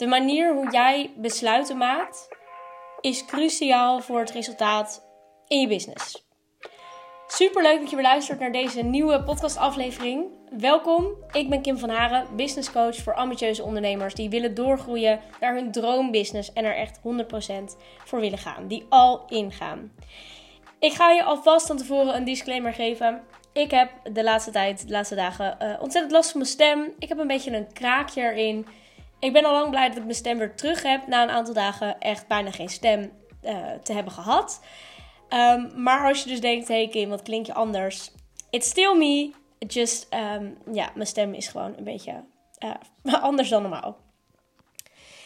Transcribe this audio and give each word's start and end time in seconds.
De 0.00 0.06
manier 0.06 0.54
hoe 0.54 0.70
jij 0.70 1.10
besluiten 1.16 1.76
maakt 1.76 2.28
is 3.00 3.24
cruciaal 3.24 4.00
voor 4.00 4.18
het 4.20 4.30
resultaat 4.30 5.06
in 5.46 5.60
je 5.60 5.66
business. 5.66 6.26
Super 7.26 7.62
leuk 7.62 7.80
dat 7.80 7.90
je 7.90 7.96
weer 7.96 8.04
luistert 8.04 8.38
naar 8.38 8.52
deze 8.52 8.82
nieuwe 8.82 9.22
podcastaflevering. 9.22 10.24
Welkom, 10.58 11.06
ik 11.32 11.48
ben 11.48 11.62
Kim 11.62 11.78
van 11.78 11.90
Haren, 11.90 12.36
business 12.36 12.72
coach 12.72 12.96
voor 12.96 13.14
ambitieuze 13.14 13.62
ondernemers 13.62 14.14
die 14.14 14.30
willen 14.30 14.54
doorgroeien 14.54 15.20
naar 15.40 15.54
hun 15.54 15.72
droombusiness 15.72 16.52
en 16.52 16.64
er 16.64 16.76
echt 16.76 16.98
100% 16.98 17.02
voor 18.04 18.20
willen 18.20 18.38
gaan, 18.38 18.66
die 18.66 18.86
al 18.88 19.24
ingaan. 19.28 19.92
Ik 20.78 20.92
ga 20.92 21.10
je 21.10 21.22
alvast 21.22 21.66
van 21.66 21.76
tevoren 21.76 22.16
een 22.16 22.24
disclaimer 22.24 22.72
geven. 22.72 23.22
Ik 23.52 23.70
heb 23.70 23.90
de 24.12 24.22
laatste 24.22 24.50
tijd, 24.50 24.86
de 24.86 24.92
laatste 24.92 25.14
dagen, 25.14 25.56
uh, 25.62 25.82
ontzettend 25.82 26.12
last 26.12 26.30
van 26.30 26.40
mijn 26.40 26.52
stem. 26.52 26.92
Ik 26.98 27.08
heb 27.08 27.18
een 27.18 27.26
beetje 27.26 27.56
een 27.56 27.72
kraakje 27.72 28.22
erin. 28.22 28.66
Ik 29.20 29.32
ben 29.32 29.44
al 29.44 29.52
lang 29.52 29.70
blij 29.70 29.88
dat 29.88 29.96
ik 29.96 30.02
mijn 30.02 30.14
stem 30.14 30.38
weer 30.38 30.54
terug 30.54 30.82
heb. 30.82 31.06
Na 31.06 31.22
een 31.22 31.30
aantal 31.30 31.54
dagen 31.54 31.98
echt 31.98 32.26
bijna 32.26 32.50
geen 32.50 32.68
stem 32.68 33.12
uh, 33.44 33.72
te 33.82 33.92
hebben 33.92 34.12
gehad. 34.12 34.60
Um, 35.28 35.82
maar 35.82 36.08
als 36.08 36.22
je 36.22 36.28
dus 36.28 36.40
denkt, 36.40 36.68
hey 36.68 36.88
Kim, 36.88 37.08
wat 37.08 37.22
klink 37.22 37.46
je 37.46 37.54
anders? 37.54 38.10
It's 38.50 38.68
still 38.68 38.96
me. 38.96 39.30
Just, 39.66 40.14
um, 40.14 40.58
ja, 40.72 40.90
mijn 40.94 41.06
stem 41.06 41.34
is 41.34 41.48
gewoon 41.48 41.74
een 41.76 41.84
beetje 41.84 42.24
uh, 43.04 43.22
anders 43.22 43.48
dan 43.48 43.62
normaal. 43.62 43.98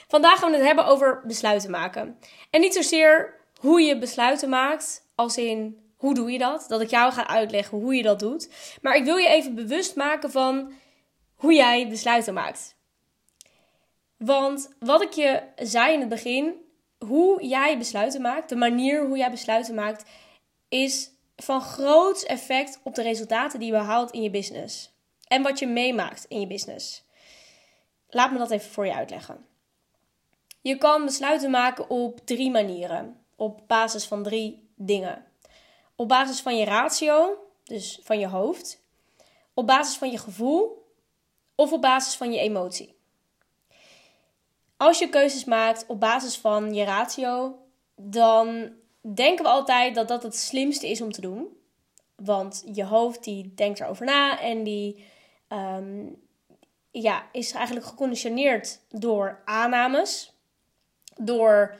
Vandaag 0.08 0.38
gaan 0.38 0.50
we 0.50 0.56
het 0.56 0.66
hebben 0.66 0.86
over 0.86 1.22
besluiten 1.26 1.70
maken. 1.70 2.18
En 2.50 2.60
niet 2.60 2.74
zozeer 2.74 3.40
hoe 3.60 3.80
je 3.80 3.98
besluiten 3.98 4.48
maakt, 4.48 5.10
als 5.14 5.36
in 5.36 5.78
hoe 5.96 6.14
doe 6.14 6.30
je 6.30 6.38
dat? 6.38 6.64
Dat 6.68 6.80
ik 6.80 6.90
jou 6.90 7.12
ga 7.12 7.26
uitleggen 7.26 7.78
hoe 7.78 7.94
je 7.94 8.02
dat 8.02 8.18
doet. 8.18 8.50
Maar 8.82 8.96
ik 8.96 9.04
wil 9.04 9.16
je 9.16 9.28
even 9.28 9.54
bewust 9.54 9.96
maken 9.96 10.30
van 10.30 10.72
hoe 11.34 11.54
jij 11.54 11.88
besluiten 11.88 12.34
maakt. 12.34 12.73
Want 14.24 14.68
wat 14.78 15.02
ik 15.02 15.12
je 15.12 15.42
zei 15.56 15.92
in 15.92 16.00
het 16.00 16.08
begin, 16.08 16.54
hoe 16.98 17.46
jij 17.46 17.78
besluiten 17.78 18.20
maakt, 18.20 18.48
de 18.48 18.56
manier 18.56 19.06
hoe 19.06 19.16
jij 19.16 19.30
besluiten 19.30 19.74
maakt, 19.74 20.10
is 20.68 21.10
van 21.36 21.60
groot 21.60 22.22
effect 22.22 22.80
op 22.82 22.94
de 22.94 23.02
resultaten 23.02 23.58
die 23.58 23.72
je 23.72 23.78
behaalt 23.78 24.10
in 24.10 24.22
je 24.22 24.30
business. 24.30 24.92
En 25.28 25.42
wat 25.42 25.58
je 25.58 25.66
meemaakt 25.66 26.24
in 26.28 26.40
je 26.40 26.46
business. 26.46 27.04
Laat 28.08 28.32
me 28.32 28.38
dat 28.38 28.50
even 28.50 28.70
voor 28.70 28.86
je 28.86 28.94
uitleggen. 28.94 29.46
Je 30.60 30.78
kan 30.78 31.04
besluiten 31.04 31.50
maken 31.50 31.90
op 31.90 32.26
drie 32.26 32.50
manieren, 32.50 33.20
op 33.36 33.60
basis 33.66 34.04
van 34.04 34.22
drie 34.22 34.68
dingen. 34.76 35.24
Op 35.96 36.08
basis 36.08 36.40
van 36.40 36.56
je 36.56 36.64
ratio, 36.64 37.38
dus 37.64 38.00
van 38.02 38.18
je 38.18 38.28
hoofd, 38.28 38.82
op 39.54 39.66
basis 39.66 39.96
van 39.96 40.10
je 40.10 40.18
gevoel 40.18 40.92
of 41.54 41.72
op 41.72 41.80
basis 41.82 42.14
van 42.14 42.32
je 42.32 42.38
emotie. 42.38 42.94
Als 44.84 44.98
je 44.98 45.08
keuzes 45.08 45.44
maakt 45.44 45.84
op 45.86 46.00
basis 46.00 46.36
van 46.36 46.74
je 46.74 46.84
ratio, 46.84 47.58
dan 47.96 48.72
denken 49.00 49.44
we 49.44 49.50
altijd 49.50 49.94
dat 49.94 50.08
dat 50.08 50.22
het 50.22 50.36
slimste 50.36 50.90
is 50.90 51.00
om 51.00 51.12
te 51.12 51.20
doen. 51.20 51.48
Want 52.16 52.62
je 52.72 52.84
hoofd 52.84 53.24
die 53.24 53.54
denkt 53.54 53.80
erover 53.80 54.06
na 54.06 54.40
en 54.40 54.62
die 54.62 55.04
ehm, 55.48 56.06
ja, 56.90 57.26
is 57.32 57.52
eigenlijk 57.52 57.86
geconditioneerd 57.86 58.80
door 58.88 59.42
aannames. 59.44 60.32
Door 61.16 61.76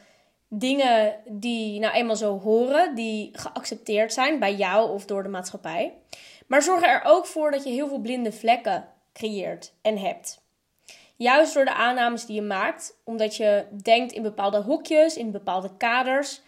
dingen 0.49 1.17
die 1.27 1.81
nou 1.81 1.95
eenmaal 1.95 2.17
zo 2.17 2.41
horen, 2.41 2.95
die 2.95 3.31
geaccepteerd 3.33 4.13
zijn 4.13 4.39
bij 4.39 4.55
jou 4.55 4.91
of 4.91 5.05
door 5.05 5.23
de 5.23 5.29
maatschappij. 5.29 5.95
Maar 6.47 6.63
zorgen 6.63 6.89
er 6.89 7.03
ook 7.05 7.27
voor 7.27 7.51
dat 7.51 7.65
je 7.65 7.71
heel 7.71 7.89
veel 7.89 8.01
blinde 8.01 8.33
vlekken 8.33 8.89
creëert 9.13 9.73
en 9.83 9.99
hebt. 9.99 10.44
Juist 11.17 11.55
door 11.55 11.65
de 11.65 11.75
aannames 11.75 12.27
die 12.27 12.35
je 12.35 12.43
maakt, 12.43 13.01
omdat 13.05 13.37
je 13.37 13.67
denkt 13.83 14.13
in 14.13 14.23
bepaalde 14.23 14.61
hoekjes, 14.63 15.17
in 15.17 15.31
bepaalde 15.31 15.77
kaders, 15.77 16.41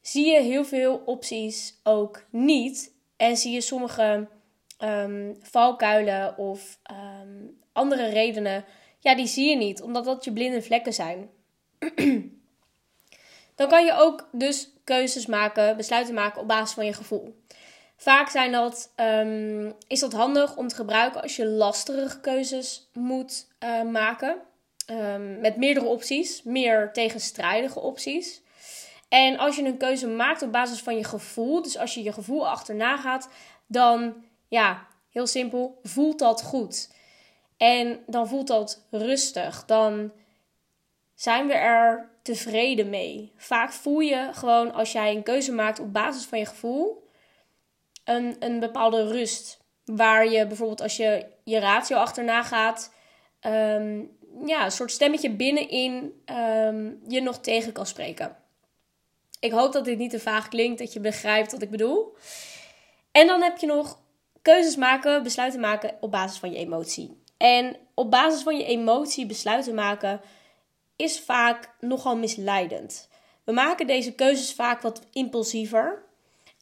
zie 0.00 0.26
je 0.26 0.40
heel 0.40 0.64
veel 0.64 1.02
opties 1.04 1.80
ook 1.82 2.24
niet. 2.30 2.94
En 3.16 3.36
zie 3.36 3.52
je 3.52 3.60
sommige 3.60 4.28
um, 4.78 5.36
valkuilen 5.42 6.38
of 6.38 6.78
ehm, 6.82 7.46
andere 7.72 8.08
redenen, 8.08 8.64
ja, 8.98 9.14
die 9.14 9.26
zie 9.26 9.50
je 9.50 9.56
niet, 9.56 9.82
omdat 9.82 10.04
dat 10.04 10.24
je 10.24 10.32
blinde 10.32 10.62
vlekken 10.62 10.92
zijn. 10.92 11.30
Dan 13.54 13.68
kan 13.68 13.84
je 13.84 13.92
ook 13.92 14.28
dus 14.32 14.70
keuzes 14.84 15.26
maken, 15.26 15.76
besluiten 15.76 16.14
maken 16.14 16.40
op 16.40 16.48
basis 16.48 16.74
van 16.74 16.84
je 16.84 16.92
gevoel. 16.92 17.34
Vaak 18.00 18.28
zijn 18.28 18.52
dat, 18.52 18.92
um, 18.96 19.74
is 19.86 20.00
dat 20.00 20.12
handig 20.12 20.56
om 20.56 20.68
te 20.68 20.74
gebruiken 20.74 21.22
als 21.22 21.36
je 21.36 21.46
lastige 21.46 22.20
keuzes 22.20 22.88
moet 22.92 23.46
uh, 23.64 23.82
maken. 23.82 24.36
Um, 24.90 25.40
met 25.40 25.56
meerdere 25.56 25.86
opties, 25.86 26.42
meer 26.42 26.92
tegenstrijdige 26.92 27.80
opties. 27.80 28.42
En 29.08 29.38
als 29.38 29.56
je 29.56 29.64
een 29.64 29.76
keuze 29.76 30.08
maakt 30.08 30.42
op 30.42 30.52
basis 30.52 30.80
van 30.80 30.96
je 30.96 31.04
gevoel, 31.04 31.62
dus 31.62 31.78
als 31.78 31.94
je 31.94 32.02
je 32.02 32.12
gevoel 32.12 32.48
achterna 32.48 32.96
gaat, 32.96 33.28
dan, 33.66 34.24
ja, 34.48 34.86
heel 35.10 35.26
simpel, 35.26 35.80
voelt 35.82 36.18
dat 36.18 36.42
goed. 36.42 36.94
En 37.56 38.00
dan 38.06 38.28
voelt 38.28 38.46
dat 38.46 38.86
rustig. 38.90 39.64
Dan 39.64 40.12
zijn 41.14 41.46
we 41.46 41.54
er 41.54 42.10
tevreden 42.22 42.90
mee. 42.90 43.32
Vaak 43.36 43.72
voel 43.72 44.00
je 44.00 44.28
gewoon 44.32 44.72
als 44.72 44.92
jij 44.92 45.14
een 45.14 45.22
keuze 45.22 45.52
maakt 45.52 45.80
op 45.80 45.92
basis 45.92 46.24
van 46.24 46.38
je 46.38 46.46
gevoel 46.46 47.08
een, 48.10 48.36
een 48.38 48.60
bepaalde 48.60 49.06
rust. 49.06 49.58
Waar 49.84 50.30
je 50.30 50.46
bijvoorbeeld 50.46 50.80
als 50.80 50.96
je 50.96 51.26
je 51.44 51.58
ratio 51.58 51.96
achterna 51.96 52.42
gaat, 52.42 52.94
um, 53.46 54.10
ja, 54.46 54.64
een 54.64 54.72
soort 54.72 54.90
stemmetje 54.90 55.30
binnenin 55.30 56.22
um, 56.26 57.00
je 57.08 57.20
nog 57.20 57.38
tegen 57.38 57.72
kan 57.72 57.86
spreken. 57.86 58.36
Ik 59.40 59.52
hoop 59.52 59.72
dat 59.72 59.84
dit 59.84 59.98
niet 59.98 60.10
te 60.10 60.20
vaag 60.20 60.48
klinkt, 60.48 60.78
dat 60.78 60.92
je 60.92 61.00
begrijpt 61.00 61.52
wat 61.52 61.62
ik 61.62 61.70
bedoel. 61.70 62.16
En 63.12 63.26
dan 63.26 63.42
heb 63.42 63.58
je 63.58 63.66
nog 63.66 63.98
keuzes 64.42 64.76
maken, 64.76 65.22
besluiten 65.22 65.60
maken 65.60 65.96
op 66.00 66.10
basis 66.10 66.38
van 66.38 66.50
je 66.50 66.58
emotie. 66.58 67.22
En 67.36 67.76
op 67.94 68.10
basis 68.10 68.42
van 68.42 68.56
je 68.56 68.64
emotie 68.64 69.26
besluiten 69.26 69.74
maken 69.74 70.20
is 70.96 71.20
vaak 71.20 71.74
nogal 71.80 72.16
misleidend. 72.16 73.08
We 73.44 73.52
maken 73.52 73.86
deze 73.86 74.14
keuzes 74.14 74.52
vaak 74.52 74.82
wat 74.82 75.06
impulsiever. 75.12 76.08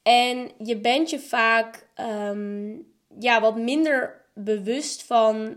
En 0.08 0.50
je 0.58 0.76
bent 0.76 1.10
je 1.10 1.18
vaak 1.18 1.86
um, 2.00 2.86
ja, 3.18 3.40
wat 3.40 3.56
minder 3.56 4.24
bewust 4.34 5.02
van 5.02 5.56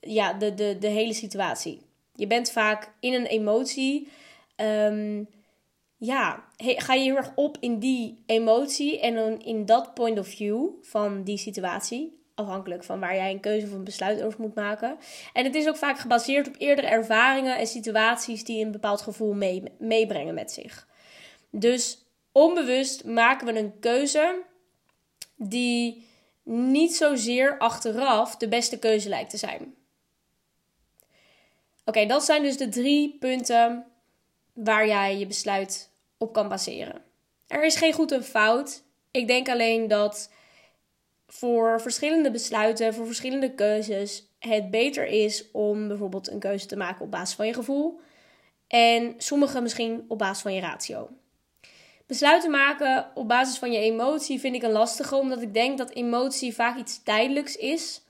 ja, 0.00 0.32
de, 0.32 0.54
de, 0.54 0.76
de 0.80 0.86
hele 0.86 1.12
situatie. 1.12 1.80
Je 2.14 2.26
bent 2.26 2.50
vaak 2.50 2.92
in 3.00 3.12
een 3.12 3.26
emotie. 3.26 4.08
Um, 4.56 5.28
ja, 5.96 6.44
ga 6.56 6.94
je 6.94 7.02
heel 7.02 7.16
erg 7.16 7.32
op 7.34 7.56
in 7.60 7.78
die 7.78 8.22
emotie 8.26 9.00
en 9.00 9.40
in 9.40 9.66
dat 9.66 9.94
point 9.94 10.18
of 10.18 10.28
view 10.28 10.68
van 10.82 11.22
die 11.22 11.38
situatie. 11.38 12.20
Afhankelijk 12.34 12.84
van 12.84 13.00
waar 13.00 13.14
jij 13.14 13.30
een 13.30 13.40
keuze 13.40 13.66
of 13.66 13.72
een 13.72 13.84
besluit 13.84 14.22
over 14.22 14.40
moet 14.40 14.54
maken. 14.54 14.96
En 15.32 15.44
het 15.44 15.54
is 15.54 15.68
ook 15.68 15.76
vaak 15.76 15.98
gebaseerd 15.98 16.48
op 16.48 16.54
eerdere 16.58 16.86
ervaringen 16.86 17.58
en 17.58 17.66
situaties 17.66 18.44
die 18.44 18.64
een 18.64 18.72
bepaald 18.72 19.00
gevoel 19.00 19.32
mee, 19.32 19.62
meebrengen 19.78 20.34
met 20.34 20.52
zich. 20.52 20.88
Dus 21.50 22.05
onbewust 22.36 23.04
maken 23.04 23.46
we 23.46 23.58
een 23.58 23.78
keuze 23.78 24.42
die 25.36 26.06
niet 26.42 26.96
zozeer 26.96 27.58
achteraf 27.58 28.36
de 28.36 28.48
beste 28.48 28.78
keuze 28.78 29.08
lijkt 29.08 29.30
te 29.30 29.36
zijn. 29.36 29.74
Oké, 31.84 32.06
dat 32.06 32.24
zijn 32.24 32.42
dus 32.42 32.56
de 32.56 32.68
drie 32.68 33.16
punten 33.18 33.86
waar 34.52 34.86
jij 34.86 35.18
je 35.18 35.26
besluit 35.26 35.90
op 36.18 36.32
kan 36.32 36.48
baseren. 36.48 37.02
Er 37.46 37.64
is 37.64 37.76
geen 37.76 37.92
goed 37.92 38.12
en 38.12 38.24
fout. 38.24 38.82
Ik 39.10 39.26
denk 39.26 39.48
alleen 39.48 39.88
dat 39.88 40.30
voor 41.26 41.80
verschillende 41.80 42.30
besluiten, 42.30 42.94
voor 42.94 43.06
verschillende 43.06 43.54
keuzes, 43.54 44.28
het 44.38 44.70
beter 44.70 45.06
is 45.06 45.50
om 45.50 45.88
bijvoorbeeld 45.88 46.30
een 46.30 46.38
keuze 46.38 46.66
te 46.66 46.76
maken 46.76 47.04
op 47.04 47.10
basis 47.10 47.36
van 47.36 47.46
je 47.46 47.54
gevoel 47.54 48.00
en 48.68 49.14
sommige 49.18 49.60
misschien 49.60 50.04
op 50.08 50.18
basis 50.18 50.42
van 50.42 50.54
je 50.54 50.60
ratio. 50.60 51.08
Besluiten 52.06 52.50
maken 52.50 53.10
op 53.14 53.28
basis 53.28 53.58
van 53.58 53.72
je 53.72 53.78
emotie 53.78 54.40
vind 54.40 54.54
ik 54.54 54.62
een 54.62 54.70
lastige, 54.70 55.16
omdat 55.16 55.42
ik 55.42 55.54
denk 55.54 55.78
dat 55.78 55.90
emotie 55.90 56.54
vaak 56.54 56.76
iets 56.76 57.02
tijdelijks 57.02 57.56
is. 57.56 58.02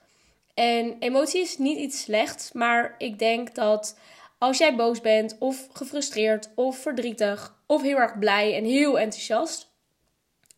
En 0.54 0.96
emotie 0.98 1.40
is 1.40 1.58
niet 1.58 1.78
iets 1.78 2.00
slechts, 2.00 2.52
maar 2.52 2.94
ik 2.98 3.19
denk 3.19 3.54
dat 3.54 3.98
als 4.38 4.58
jij 4.58 4.76
boos 4.76 5.00
bent, 5.00 5.37
of 5.38 5.69
gefrustreerd, 5.72 6.48
of 6.54 6.78
verdrietig, 6.78 7.56
of 7.66 7.82
heel 7.82 7.96
erg 7.96 8.19
blij 8.19 8.56
en 8.56 8.64
heel 8.64 8.98
enthousiast, 8.98 9.70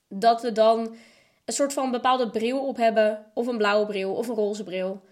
dat 0.08 0.42
we 0.42 0.52
dan 0.52 0.96
een 1.44 1.54
soort 1.54 1.72
van 1.72 1.90
bepaalde 1.90 2.30
bril 2.30 2.66
op 2.66 2.76
hebben, 2.76 3.30
of 3.34 3.46
een 3.46 3.56
blauwe 3.56 3.86
bril, 3.86 4.14
of 4.14 4.28
een 4.28 4.34
roze 4.34 4.64
bril. 4.64 5.02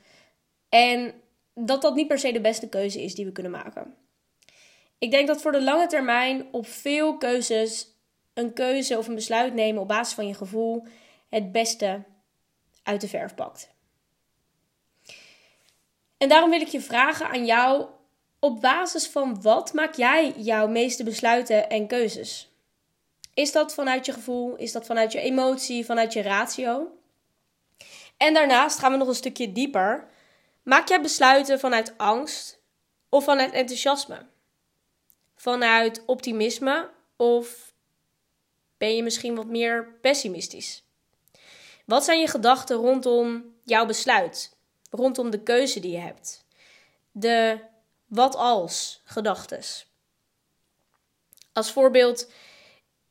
En 0.69 1.15
dat 1.55 1.83
dat 1.83 1.95
niet 1.95 2.09
per 2.09 2.19
se 2.19 2.33
de 2.33 2.41
beste 2.41 2.69
keuze 2.69 3.03
is 3.03 3.15
die 3.15 3.25
we 3.25 3.33
kunnen 3.33 3.53
maken. 3.53 3.95
Ik 4.99 5.11
denk 5.11 5.27
dat 5.27 5.41
voor 5.41 5.53
de 5.53 5.63
lange 5.63 5.87
termijn 5.87 6.47
op 6.51 6.67
veel 6.67 7.17
keuzes 7.17 7.96
een 8.37 8.53
keuze 8.53 8.99
of 8.99 9.09
een 9.09 9.15
besluit 9.15 9.55
nemen 9.55 9.83
op 9.83 9.89
basis 9.89 10.15
van 10.15 10.27
je 10.27 10.35
gevoel 10.35 10.87
het 11.29 11.53
beste 11.53 12.05
uit 12.83 13.01
de 13.01 13.09
verf 13.09 13.35
pakt. 13.35 13.71
En 16.19 16.29
daarom 16.29 16.51
wil 16.51 16.61
ik 16.61 16.69
je 16.69 16.81
vragen 16.81 17.29
aan 17.29 17.47
jou 17.47 17.87
op 18.39 18.61
basis 18.61 19.07
van 19.07 19.43
wat 19.43 19.73
maak 19.73 19.95
jij 19.95 20.33
jouw 20.37 20.67
meeste 20.67 21.05
besluiten 21.05 21.71
en 21.71 21.87
keuzes? 21.87 22.51
Is 23.35 23.53
dat 23.53 23.75
vanuit 23.75 24.07
je 24.07 24.13
gevoel? 24.13 24.57
Is 24.57 24.73
dat 24.73 24.87
vanuit 24.87 25.13
je 25.13 25.21
emotie? 25.21 25.85
Vanuit 25.85 26.13
je 26.13 26.23
ratio? 26.23 26.91
En 28.17 28.35
daarnaast 28.35 28.79
gaan 28.79 28.93
we 28.93 28.99
nog 28.99 29.09
een 29.09 29.15
stukje 29.15 29.53
dieper. 29.53 30.09
Maak 30.63 30.89
jij 30.89 31.01
besluiten 31.01 31.61
vanuit 31.61 31.95
angst 31.97 32.59
of 33.09 33.25
vanuit 33.25 33.53
enthousiasme? 33.53 34.27
Vanuit 35.37 36.03
optimisme 36.07 36.91
of 37.17 37.75
ben 38.79 38.97
je 38.97 39.03
misschien 39.03 39.35
wat 39.35 39.47
meer 39.47 39.99
pessimistisch? 40.01 40.85
Wat 41.85 42.05
zijn 42.05 42.21
je 42.21 42.29
gedachten 42.29 42.77
rondom 42.77 43.55
jouw 43.65 43.87
besluit? 43.87 44.57
Rondom 44.91 45.31
de 45.31 45.43
keuze 45.43 45.81
die 45.81 45.91
je 45.91 45.99
hebt? 45.99 46.45
De 47.11 47.61
wat 48.07 48.35
als 48.35 49.01
gedachtes. 49.05 49.87
Als 51.53 51.73
voorbeeld, 51.73 52.31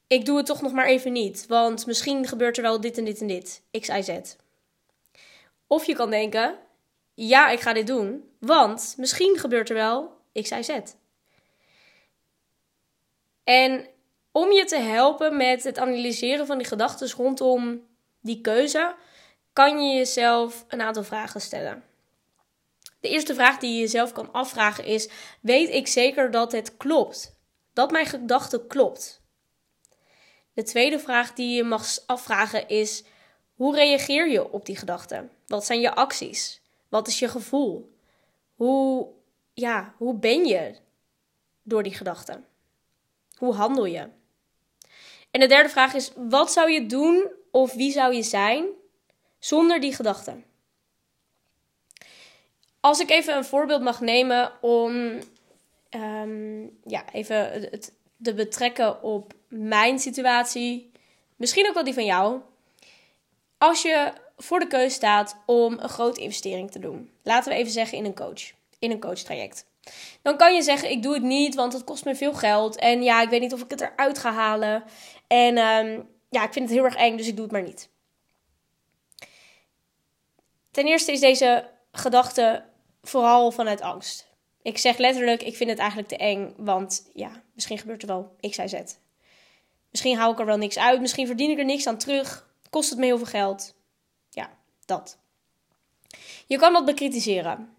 ik 0.07 0.25
doe 0.25 0.37
het 0.37 0.45
toch 0.45 0.61
nog 0.61 0.71
maar 0.71 0.85
even 0.85 1.11
niet, 1.11 1.47
want 1.47 1.85
misschien 1.85 2.27
gebeurt 2.27 2.57
er 2.57 2.63
wel 2.63 2.81
dit 2.81 2.97
en 2.97 3.05
dit 3.05 3.21
en 3.21 3.27
dit, 3.27 3.61
x, 3.71 3.87
y, 3.89 4.01
z. 4.01 4.35
Of 5.67 5.85
je 5.85 5.95
kan 5.95 6.09
denken, 6.09 6.59
ja, 7.13 7.49
ik 7.49 7.59
ga 7.59 7.73
dit 7.73 7.87
doen, 7.87 8.29
want 8.39 8.95
misschien 8.97 9.37
gebeurt 9.37 9.69
er 9.69 9.75
wel 9.75 10.17
x, 10.33 10.51
y, 10.51 10.61
z. 10.61 10.79
En 13.43 13.87
om 14.35 14.51
je 14.51 14.65
te 14.65 14.77
helpen 14.77 15.37
met 15.37 15.63
het 15.63 15.77
analyseren 15.77 16.45
van 16.45 16.57
die 16.57 16.67
gedachten 16.67 17.11
rondom 17.11 17.87
die 18.21 18.41
keuze, 18.41 18.95
kan 19.53 19.79
je 19.79 19.95
jezelf 19.95 20.65
een 20.67 20.81
aantal 20.81 21.03
vragen 21.03 21.41
stellen. 21.41 21.83
De 22.99 23.09
eerste 23.09 23.33
vraag 23.33 23.57
die 23.57 23.73
je 23.73 23.79
jezelf 23.79 24.11
kan 24.11 24.31
afvragen 24.31 24.85
is: 24.85 25.09
weet 25.41 25.69
ik 25.69 25.87
zeker 25.87 26.31
dat 26.31 26.51
het 26.51 26.77
klopt? 26.77 27.35
Dat 27.73 27.91
mijn 27.91 28.05
gedachte 28.05 28.65
klopt? 28.67 29.21
De 30.53 30.63
tweede 30.63 30.99
vraag 30.99 31.33
die 31.33 31.55
je 31.55 31.63
mag 31.63 31.85
afvragen 32.05 32.67
is: 32.67 33.03
hoe 33.53 33.75
reageer 33.75 34.29
je 34.29 34.51
op 34.51 34.65
die 34.65 34.77
gedachte? 34.77 35.29
Wat 35.47 35.65
zijn 35.65 35.79
je 35.79 35.95
acties? 35.95 36.61
Wat 36.89 37.07
is 37.07 37.19
je 37.19 37.27
gevoel? 37.27 37.97
Hoe, 38.55 39.07
ja, 39.53 39.93
hoe 39.97 40.15
ben 40.15 40.45
je 40.45 40.75
door 41.63 41.83
die 41.83 41.93
gedachte? 41.93 42.41
Hoe 43.37 43.53
handel 43.53 43.85
je? 43.85 44.09
En 45.35 45.41
de 45.41 45.47
derde 45.47 45.69
vraag 45.69 45.93
is: 45.93 46.11
wat 46.15 46.51
zou 46.51 46.71
je 46.71 46.85
doen 46.85 47.31
of 47.51 47.73
wie 47.73 47.91
zou 47.91 48.13
je 48.13 48.23
zijn 48.23 48.65
zonder 49.39 49.79
die 49.79 49.93
gedachte? 49.93 50.35
Als 52.79 52.99
ik 52.99 53.09
even 53.09 53.35
een 53.35 53.45
voorbeeld 53.45 53.81
mag 53.81 54.01
nemen 54.01 54.51
om 54.61 55.19
um, 55.89 56.79
ja, 56.83 57.03
even 57.11 57.51
het 57.51 57.93
te 58.21 58.33
betrekken 58.33 59.03
op 59.03 59.33
mijn 59.47 59.99
situatie, 59.99 60.91
misschien 61.35 61.67
ook 61.67 61.73
wel 61.73 61.83
die 61.83 61.93
van 61.93 62.05
jou. 62.05 62.41
Als 63.57 63.81
je 63.81 64.13
voor 64.37 64.59
de 64.59 64.67
keuze 64.67 64.95
staat 64.95 65.37
om 65.45 65.79
een 65.79 65.89
grote 65.89 66.21
investering 66.21 66.71
te 66.71 66.79
doen, 66.79 67.09
laten 67.23 67.51
we 67.51 67.57
even 67.57 67.71
zeggen 67.71 67.97
in 67.97 68.05
een 68.05 68.15
coach, 68.15 68.51
in 68.79 68.91
een 68.91 68.99
coachtraject. 68.99 69.65
Dan 70.21 70.37
kan 70.37 70.55
je 70.55 70.61
zeggen: 70.61 70.89
Ik 70.89 71.03
doe 71.03 71.13
het 71.13 71.23
niet, 71.23 71.55
want 71.55 71.73
het 71.73 71.83
kost 71.83 72.05
me 72.05 72.15
veel 72.15 72.33
geld. 72.33 72.75
En 72.75 73.03
ja, 73.03 73.21
ik 73.21 73.29
weet 73.29 73.41
niet 73.41 73.53
of 73.53 73.61
ik 73.61 73.69
het 73.69 73.81
eruit 73.81 74.17
ga 74.17 74.31
halen. 74.31 74.83
En 75.27 75.57
um, 75.57 76.09
ja, 76.29 76.43
ik 76.43 76.53
vind 76.53 76.69
het 76.69 76.77
heel 76.77 76.85
erg 76.85 76.95
eng, 76.95 77.17
dus 77.17 77.27
ik 77.27 77.35
doe 77.35 77.43
het 77.43 77.53
maar 77.53 77.63
niet. 77.63 77.89
Ten 80.71 80.85
eerste 80.85 81.11
is 81.11 81.19
deze 81.19 81.69
gedachte 81.91 82.65
vooral 83.01 83.51
vanuit 83.51 83.81
angst. 83.81 84.33
Ik 84.61 84.77
zeg 84.77 84.97
letterlijk, 84.97 85.43
ik 85.43 85.55
vind 85.55 85.69
het 85.69 85.79
eigenlijk 85.79 86.09
te 86.09 86.17
eng, 86.17 86.53
want 86.57 87.09
ja, 87.13 87.43
misschien 87.53 87.77
gebeurt 87.77 88.01
er 88.01 88.07
wel 88.07 88.35
X, 88.49 88.57
Y, 88.57 88.67
Z. 88.67 88.81
Misschien 89.91 90.17
hou 90.17 90.31
ik 90.33 90.39
er 90.39 90.45
wel 90.45 90.57
niks 90.57 90.77
uit, 90.77 91.01
misschien 91.01 91.27
verdien 91.27 91.49
ik 91.49 91.57
er 91.57 91.65
niks 91.65 91.87
aan 91.87 91.97
terug, 91.97 92.49
kost 92.69 92.89
het 92.89 92.99
me 92.99 93.05
heel 93.05 93.17
veel 93.17 93.25
geld. 93.25 93.75
Ja, 94.29 94.57
dat. 94.85 95.17
Je 96.47 96.57
kan 96.57 96.73
dat 96.73 96.85
bekritiseren. 96.85 97.74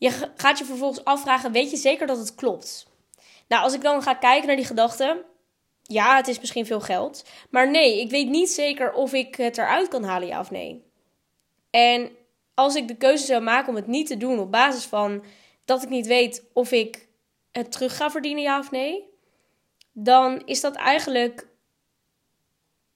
Je 0.00 0.30
gaat 0.36 0.58
je 0.58 0.64
vervolgens 0.64 1.04
afvragen, 1.04 1.52
weet 1.52 1.70
je 1.70 1.76
zeker 1.76 2.06
dat 2.06 2.18
het 2.18 2.34
klopt? 2.34 2.86
Nou, 3.48 3.62
als 3.62 3.74
ik 3.74 3.80
dan 3.82 4.02
ga 4.02 4.14
kijken 4.14 4.46
naar 4.46 4.56
die 4.56 4.64
gedachten, 4.64 5.24
ja, 5.82 6.16
het 6.16 6.28
is 6.28 6.40
misschien 6.40 6.66
veel 6.66 6.80
geld, 6.80 7.24
maar 7.50 7.70
nee, 7.70 8.00
ik 8.00 8.10
weet 8.10 8.28
niet 8.28 8.50
zeker 8.50 8.92
of 8.92 9.12
ik 9.12 9.34
het 9.34 9.58
eruit 9.58 9.88
kan 9.88 10.04
halen, 10.04 10.28
ja 10.28 10.40
of 10.40 10.50
nee. 10.50 10.84
En 11.70 12.10
als 12.54 12.74
ik 12.74 12.88
de 12.88 12.96
keuze 12.96 13.24
zou 13.24 13.42
maken 13.42 13.68
om 13.68 13.74
het 13.74 13.86
niet 13.86 14.06
te 14.06 14.16
doen 14.16 14.38
op 14.38 14.50
basis 14.50 14.84
van 14.84 15.24
dat 15.64 15.82
ik 15.82 15.88
niet 15.88 16.06
weet 16.06 16.44
of 16.52 16.72
ik 16.72 17.08
het 17.52 17.72
terug 17.72 17.96
ga 17.96 18.10
verdienen, 18.10 18.42
ja 18.42 18.58
of 18.58 18.70
nee, 18.70 19.04
dan 19.92 20.42
is 20.46 20.60
dat 20.60 20.74
eigenlijk 20.74 21.46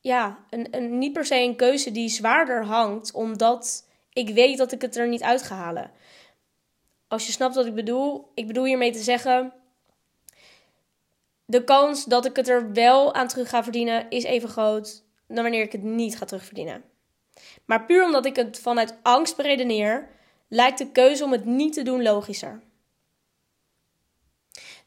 ja, 0.01 0.39
een, 0.51 0.67
een, 0.71 0.99
niet 0.99 1.13
per 1.13 1.25
se 1.25 1.37
een 1.37 1.57
keuze 1.57 1.91
die 1.93 2.09
zwaarder 2.09 2.65
hangt, 2.65 3.13
omdat 3.13 3.89
ik 4.13 4.29
weet 4.29 4.59
dat 4.59 4.73
ik 4.73 4.81
het 4.83 4.97
er 4.97 5.09
niet 5.09 5.23
uit 5.23 5.43
ga 5.43 5.55
halen. 5.55 5.91
Als 7.09 7.27
je 7.27 7.33
snapt 7.33 7.55
wat 7.55 7.67
ik 7.67 7.75
bedoel, 7.75 8.31
ik 8.35 8.47
bedoel 8.47 8.65
hiermee 8.65 8.93
te 8.93 9.03
zeggen. 9.03 9.53
De 11.45 11.65
kans 11.65 12.05
dat 12.05 12.25
ik 12.25 12.37
het 12.37 12.49
er 12.49 12.73
wel 12.73 13.15
aan 13.15 13.29
terug 13.29 13.49
ga 13.49 13.63
verdienen 13.63 14.11
is 14.11 14.25
even 14.25 14.49
groot 14.49 15.05
dan 15.27 15.43
wanneer 15.43 15.63
ik 15.63 15.73
het 15.73 15.83
niet 15.83 16.17
ga 16.17 16.25
terugverdienen. 16.25 16.85
Maar 17.65 17.85
puur 17.85 18.05
omdat 18.05 18.27
ik 18.27 18.37
het 18.37 18.59
vanuit 18.59 18.95
angst 19.03 19.37
beredeneer, 19.37 20.09
lijkt 20.49 20.79
de 20.79 20.91
keuze 20.91 21.25
om 21.25 21.33
het 21.33 21.45
niet 21.45 21.73
te 21.73 21.83
doen 21.83 22.03
logischer. 22.03 22.63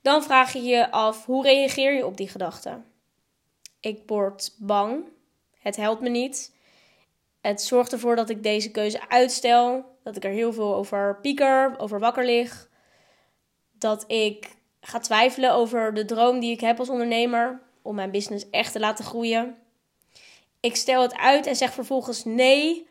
Dan 0.01 0.23
vraag 0.23 0.53
je 0.53 0.61
je 0.61 0.91
af, 0.91 1.25
hoe 1.25 1.43
reageer 1.43 1.93
je 1.93 2.05
op 2.05 2.17
die 2.17 2.27
gedachte? 2.27 2.81
Ik 3.79 4.01
word 4.05 4.55
bang, 4.57 5.03
het 5.59 5.75
helpt 5.75 6.01
me 6.01 6.09
niet. 6.09 6.55
Het 7.47 7.61
zorgt 7.61 7.91
ervoor 7.91 8.15
dat 8.15 8.29
ik 8.29 8.43
deze 8.43 8.71
keuze 8.71 9.09
uitstel, 9.09 9.85
dat 10.03 10.15
ik 10.15 10.23
er 10.23 10.31
heel 10.31 10.53
veel 10.53 10.75
over 10.75 11.19
pieker, 11.21 11.79
over 11.79 11.99
wakker 11.99 12.25
lig. 12.25 12.69
Dat 13.71 14.03
ik 14.07 14.55
ga 14.81 14.99
twijfelen 14.99 15.53
over 15.53 15.93
de 15.93 16.05
droom 16.05 16.39
die 16.39 16.51
ik 16.51 16.59
heb 16.59 16.79
als 16.79 16.89
ondernemer 16.89 17.61
om 17.81 17.95
mijn 17.95 18.11
business 18.11 18.49
echt 18.49 18.71
te 18.71 18.79
laten 18.79 19.05
groeien. 19.05 19.57
Ik 20.59 20.75
stel 20.75 21.01
het 21.01 21.15
uit 21.15 21.45
en 21.45 21.55
zeg 21.55 21.73
vervolgens 21.73 22.25
nee. 22.25 22.87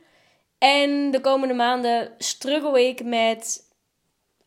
En 0.59 1.11
de 1.11 1.21
komende 1.21 1.55
maanden 1.55 2.15
struggle 2.19 2.87
ik 2.89 3.05
met 3.05 3.71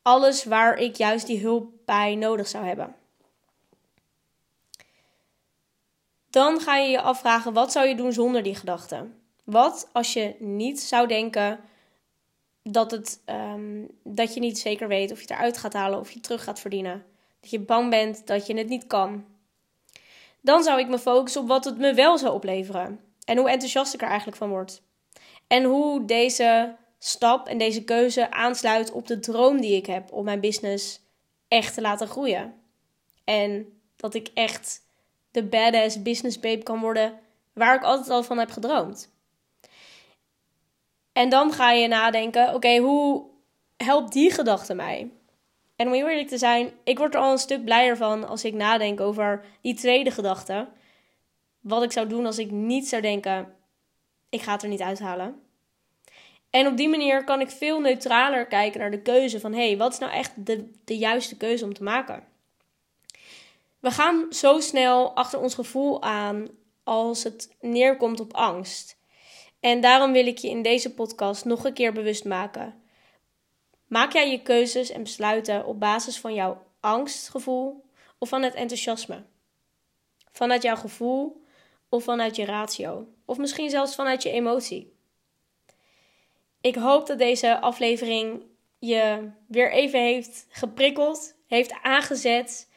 alles 0.01 0.43
waar 0.43 0.77
ik 0.77 0.95
juist 0.95 1.27
die 1.27 1.41
hulp 1.41 1.71
bij 1.85 2.15
nodig 2.15 2.47
zou 2.47 2.65
hebben. 2.65 2.95
Dan 6.29 6.59
ga 6.59 6.77
je 6.77 6.89
je 6.89 7.01
afvragen: 7.01 7.53
wat 7.53 7.71
zou 7.71 7.87
je 7.87 7.95
doen 7.95 8.13
zonder 8.13 8.43
die 8.43 8.55
gedachten? 8.55 9.18
Wat 9.49 9.89
als 9.91 10.13
je 10.13 10.35
niet 10.39 10.79
zou 10.79 11.07
denken 11.07 11.59
dat, 12.63 12.91
het, 12.91 13.21
um, 13.25 13.87
dat 14.03 14.33
je 14.33 14.39
niet 14.39 14.59
zeker 14.59 14.87
weet 14.87 15.11
of 15.11 15.17
je 15.17 15.21
het 15.21 15.31
eruit 15.31 15.57
gaat 15.57 15.73
halen 15.73 15.99
of 15.99 16.11
je 16.11 16.19
terug 16.19 16.43
gaat 16.43 16.59
verdienen? 16.59 17.05
Dat 17.39 17.49
je 17.49 17.59
bang 17.59 17.89
bent 17.89 18.27
dat 18.27 18.47
je 18.47 18.57
het 18.57 18.67
niet 18.67 18.87
kan. 18.87 19.25
Dan 20.41 20.63
zou 20.63 20.79
ik 20.79 20.87
me 20.87 20.99
focussen 20.99 21.41
op 21.41 21.47
wat 21.47 21.65
het 21.65 21.77
me 21.77 21.93
wel 21.93 22.17
zou 22.17 22.33
opleveren. 22.33 22.99
En 23.25 23.37
hoe 23.37 23.49
enthousiast 23.49 23.93
ik 23.93 24.01
er 24.01 24.07
eigenlijk 24.07 24.37
van 24.37 24.49
word. 24.49 24.81
En 25.47 25.63
hoe 25.63 26.05
deze 26.05 26.75
stap 26.99 27.47
en 27.47 27.57
deze 27.57 27.83
keuze 27.83 28.31
aansluit 28.31 28.91
op 28.91 29.07
de 29.07 29.19
droom 29.19 29.61
die 29.61 29.75
ik 29.75 29.85
heb 29.85 30.11
om 30.11 30.23
mijn 30.23 30.39
business 30.39 31.01
echt 31.47 31.73
te 31.73 31.81
laten 31.81 32.07
groeien. 32.07 32.53
En 33.23 33.79
dat 33.95 34.13
ik 34.13 34.29
echt 34.33 34.81
de 35.31 35.43
badass 35.43 36.01
business 36.01 36.39
babe 36.39 36.63
kan 36.63 36.79
worden 36.79 37.19
waar 37.53 37.75
ik 37.75 37.83
altijd 37.83 38.09
al 38.09 38.23
van 38.23 38.37
heb 38.37 38.51
gedroomd. 38.51 39.17
En 41.13 41.29
dan 41.29 41.51
ga 41.53 41.71
je 41.71 41.87
nadenken: 41.87 42.53
oké, 42.53 42.77
hoe 42.77 43.25
helpt 43.77 44.13
die 44.13 44.31
gedachte 44.31 44.73
mij? 44.73 45.11
En 45.75 45.87
om 45.87 45.93
heel 45.93 46.07
eerlijk 46.07 46.27
te 46.27 46.37
zijn, 46.37 46.71
ik 46.83 46.97
word 46.97 47.13
er 47.13 47.19
al 47.19 47.31
een 47.31 47.37
stuk 47.37 47.63
blijer 47.63 47.97
van 47.97 48.27
als 48.27 48.43
ik 48.43 48.53
nadenk 48.53 48.99
over 48.99 49.45
die 49.61 49.73
tweede 49.73 50.11
gedachte 50.11 50.67
wat 51.59 51.83
ik 51.83 51.91
zou 51.91 52.07
doen 52.07 52.25
als 52.25 52.37
ik 52.37 52.51
niet 52.51 52.87
zou 52.87 53.01
denken: 53.01 53.55
ik 54.29 54.41
ga 54.41 54.51
het 54.51 54.63
er 54.63 54.69
niet 54.69 54.81
uithalen. 54.81 55.41
En 56.49 56.67
op 56.67 56.77
die 56.77 56.89
manier 56.89 57.23
kan 57.23 57.41
ik 57.41 57.49
veel 57.49 57.79
neutraler 57.79 58.45
kijken 58.45 58.79
naar 58.79 58.91
de 58.91 59.01
keuze 59.01 59.39
van: 59.39 59.53
hé, 59.53 59.67
hey, 59.67 59.77
wat 59.77 59.93
is 59.93 59.99
nou 59.99 60.11
echt 60.11 60.45
de, 60.45 60.71
de 60.85 60.97
juiste 60.97 61.37
keuze 61.37 61.65
om 61.65 61.73
te 61.73 61.83
maken? 61.83 62.23
We 63.79 63.91
gaan 63.91 64.33
zo 64.33 64.59
snel 64.59 65.15
achter 65.15 65.39
ons 65.39 65.53
gevoel 65.53 66.01
aan 66.01 66.47
als 66.83 67.23
het 67.23 67.55
neerkomt 67.59 68.19
op 68.19 68.33
angst. 68.33 68.98
En 69.59 69.81
daarom 69.81 70.11
wil 70.11 70.27
ik 70.27 70.37
je 70.37 70.49
in 70.49 70.61
deze 70.61 70.93
podcast 70.93 71.45
nog 71.45 71.65
een 71.65 71.73
keer 71.73 71.93
bewust 71.93 72.25
maken. 72.25 72.81
Maak 73.87 74.13
jij 74.13 74.31
je 74.31 74.41
keuzes 74.41 74.89
en 74.89 75.03
besluiten 75.03 75.65
op 75.65 75.79
basis 75.79 76.19
van 76.19 76.33
jouw 76.33 76.63
angstgevoel 76.79 77.85
of 78.17 78.29
van 78.29 78.41
het 78.41 78.53
enthousiasme? 78.53 79.23
Vanuit 80.31 80.61
jouw 80.61 80.75
gevoel 80.75 81.43
of 81.89 82.03
vanuit 82.03 82.35
je 82.35 82.45
ratio, 82.45 83.07
of 83.25 83.37
misschien 83.37 83.69
zelfs 83.69 83.95
vanuit 83.95 84.23
je 84.23 84.31
emotie. 84.31 84.93
Ik 86.61 86.75
hoop 86.75 87.07
dat 87.07 87.17
deze 87.17 87.59
aflevering 87.59 88.43
je 88.79 89.29
weer 89.47 89.71
even 89.71 89.99
heeft 89.99 90.45
geprikkeld, 90.49 91.35
heeft 91.47 91.73
aangezet, 91.81 92.69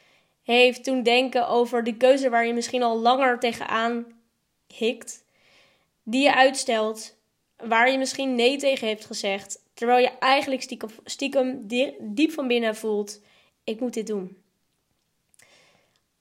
heeft 0.43 0.85
toen 0.85 1.03
denken 1.03 1.49
over 1.49 1.85
de 1.85 1.97
keuze 1.97 2.31
waar 2.31 2.47
je 2.47 2.55
misschien 2.55 2.83
al 2.83 2.99
langer 2.99 3.39
tegenaan 3.39 4.07
hikt, 4.67 5.22
die 6.03 6.23
je 6.23 6.35
uitstelt, 6.35 7.17
waar 7.57 7.91
je 7.91 7.99
misschien 7.99 8.35
nee 8.35 8.57
tegen 8.57 8.89
hebt 8.89 9.05
gezegd, 9.05 9.63
terwijl 9.75 9.99
je 9.99 10.19
eigenlijk 10.19 10.63
stiekem, 10.63 10.91
stiekem 11.05 11.67
diep 12.01 12.33
van 12.33 12.47
binnen 12.47 12.77
voelt: 12.77 13.21
ik 13.65 13.81
moet 13.81 13.95
dit 13.95 14.07
doen. 14.07 14.37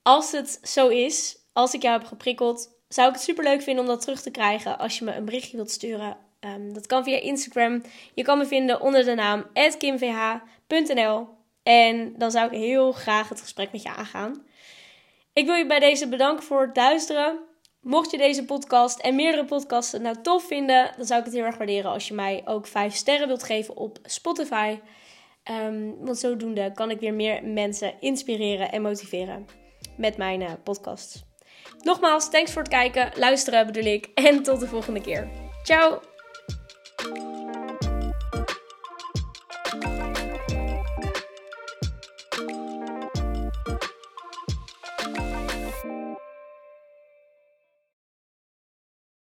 Als 0.01 0.31
het 0.31 0.59
zo 0.63 0.87
is, 0.87 1.37
als 1.53 1.73
ik 1.73 1.81
jou 1.81 1.97
heb 1.99 2.07
geprikkeld, 2.07 2.69
zou 2.87 3.07
ik 3.07 3.13
het 3.13 3.23
super 3.23 3.43
leuk 3.43 3.61
vinden 3.61 3.83
om 3.83 3.89
dat 3.89 4.01
terug 4.01 4.21
te 4.21 4.31
krijgen 4.31 4.77
als 4.77 4.97
je 4.97 5.05
me 5.05 5.15
een 5.15 5.25
berichtje 5.25 5.55
wilt 5.55 5.71
sturen. 5.71 6.17
Ehm, 6.39 6.73
dat 6.73 6.87
kan 6.87 7.03
via 7.03 7.19
Instagram. 7.19 7.81
Je 8.13 8.23
kan 8.23 8.37
me 8.37 8.45
vinden 8.45 8.81
onder 8.81 9.05
de 9.05 9.13
naam 9.13 9.45
kimvh.nl. 9.77 11.27
En 11.63 12.13
dan 12.17 12.31
zou 12.31 12.45
ik 12.45 12.57
heel 12.57 12.91
graag 12.91 13.29
het 13.29 13.41
gesprek 13.41 13.71
met 13.71 13.81
je 13.81 13.89
aangaan. 13.89 14.45
Ik 15.33 15.45
wil 15.45 15.55
je 15.55 15.65
bij 15.65 15.79
deze 15.79 16.07
bedanken 16.07 16.43
voor 16.43 16.61
het 16.61 16.75
luisteren. 16.75 17.39
Mocht 17.81 18.11
je 18.11 18.17
deze 18.17 18.45
podcast 18.45 18.99
en 18.99 19.15
meerdere 19.15 19.45
podcasts 19.45 19.93
nou 19.99 20.15
tof 20.21 20.43
vinden, 20.43 20.91
dan 20.97 21.05
zou 21.05 21.19
ik 21.19 21.25
het 21.25 21.35
heel 21.35 21.43
erg 21.43 21.57
waarderen 21.57 21.91
als 21.91 22.07
je 22.07 22.13
mij 22.13 22.41
ook 22.45 22.67
5 22.67 22.93
sterren 22.95 23.27
wilt 23.27 23.43
geven 23.43 23.75
op 23.75 23.97
Spotify. 24.03 24.79
Um, 25.51 25.95
want 26.05 26.17
zodoende 26.17 26.71
kan 26.73 26.91
ik 26.91 26.99
weer 26.99 27.13
meer 27.13 27.43
mensen 27.43 27.93
inspireren 27.99 28.71
en 28.71 28.81
motiveren 28.81 29.47
met 29.97 30.17
mijn 30.17 30.41
uh, 30.41 30.51
podcasts. 30.63 31.23
Nogmaals, 31.79 32.29
thanks 32.29 32.51
voor 32.51 32.61
het 32.61 32.71
kijken, 32.71 33.11
luisteren 33.15 33.65
bedoel 33.65 33.93
ik. 33.93 34.09
En 34.13 34.43
tot 34.43 34.59
de 34.59 34.67
volgende 34.67 35.01
keer. 35.01 35.29
Ciao! 35.63 36.10